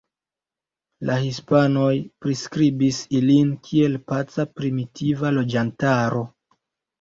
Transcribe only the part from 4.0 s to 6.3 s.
paca primitiva loĝantaro.